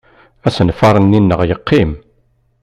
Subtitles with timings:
[0.47, 1.91] Asenfaṛ-nni-nneɣ yeqqim.